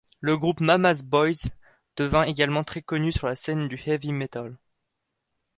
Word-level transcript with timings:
Le 0.19 0.35
groupe 0.35 0.61
Mama's 0.61 1.03
Boys 1.03 1.49
devint 1.95 2.23
également 2.23 2.63
très 2.63 2.81
connu 2.81 3.11
sur 3.11 3.27
la 3.27 3.35
scène 3.35 3.67
du 3.67 3.79
heavy 3.85 4.13
metal. 4.13 4.57